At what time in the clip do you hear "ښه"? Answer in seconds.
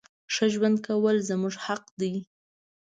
0.33-0.45